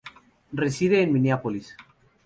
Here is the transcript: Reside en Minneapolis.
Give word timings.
Reside 0.51 1.03
en 1.03 1.13
Minneapolis. 1.13 1.77